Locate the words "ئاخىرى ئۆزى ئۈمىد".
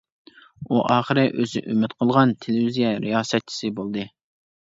0.93-1.93